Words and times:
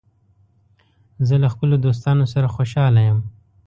زه 1.27 1.35
له 1.43 1.47
خپلو 1.53 1.75
دوستانو 1.85 2.25
سره 2.33 2.47
خوشاله 2.55 3.01
یم. 3.07 3.19